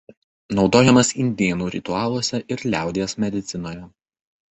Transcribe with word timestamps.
Naudojamas 0.59 1.11
indėnų 1.23 1.67
ritualuose 1.75 2.39
ir 2.55 2.63
liaudies 2.71 3.15
medicinoje. 3.25 3.83